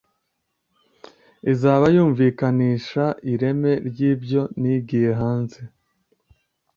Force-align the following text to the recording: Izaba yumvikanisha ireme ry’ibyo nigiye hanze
Izaba 1.51 1.85
yumvikanisha 1.95 3.03
ireme 3.31 3.71
ry’ibyo 3.89 4.41
nigiye 4.59 5.11
hanze 5.21 5.59